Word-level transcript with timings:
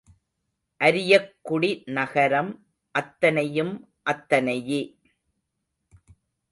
அரியக்குடி 0.81 1.83
நகரம் 1.97 2.51
அத்தனையும் 2.95 3.73
அத்தனையே. 4.03 4.81